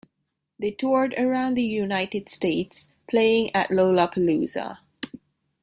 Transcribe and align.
They 0.57 0.71
toured 0.71 1.13
around 1.13 1.53
the 1.53 1.61
United 1.63 2.27
States, 2.27 2.87
playing 3.07 3.55
at 3.55 3.69
Lollapalooza. 3.69 4.79